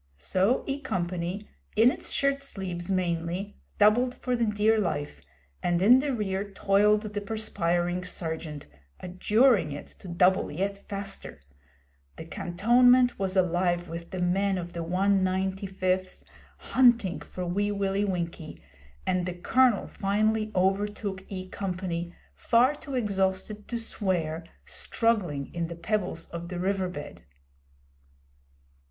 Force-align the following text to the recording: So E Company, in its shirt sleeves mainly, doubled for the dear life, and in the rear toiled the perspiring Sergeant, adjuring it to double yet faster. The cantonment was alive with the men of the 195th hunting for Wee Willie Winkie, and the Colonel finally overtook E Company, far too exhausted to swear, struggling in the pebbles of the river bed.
So 0.17 0.63
E 0.65 0.79
Company, 0.79 1.47
in 1.75 1.91
its 1.91 2.11
shirt 2.11 2.41
sleeves 2.41 2.89
mainly, 2.89 3.55
doubled 3.77 4.15
for 4.15 4.35
the 4.35 4.47
dear 4.47 4.79
life, 4.79 5.21
and 5.61 5.79
in 5.79 5.99
the 5.99 6.11
rear 6.11 6.49
toiled 6.53 7.01
the 7.03 7.21
perspiring 7.21 8.03
Sergeant, 8.03 8.65
adjuring 8.99 9.71
it 9.71 9.85
to 9.99 10.07
double 10.07 10.49
yet 10.51 10.75
faster. 10.75 11.39
The 12.15 12.25
cantonment 12.25 13.19
was 13.19 13.37
alive 13.37 13.87
with 13.89 14.09
the 14.09 14.19
men 14.19 14.57
of 14.57 14.73
the 14.73 14.83
195th 14.83 16.23
hunting 16.57 17.19
for 17.19 17.45
Wee 17.45 17.71
Willie 17.71 18.03
Winkie, 18.03 18.59
and 19.05 19.27
the 19.27 19.35
Colonel 19.35 19.85
finally 19.85 20.51
overtook 20.55 21.23
E 21.27 21.47
Company, 21.47 22.11
far 22.33 22.73
too 22.73 22.95
exhausted 22.95 23.67
to 23.67 23.77
swear, 23.77 24.45
struggling 24.65 25.53
in 25.53 25.67
the 25.67 25.75
pebbles 25.75 26.27
of 26.31 26.49
the 26.49 26.57
river 26.57 26.89
bed. 26.89 27.21